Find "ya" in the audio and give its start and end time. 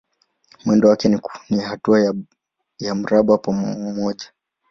2.79-2.95